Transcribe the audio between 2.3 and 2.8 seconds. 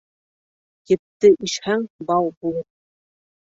булыр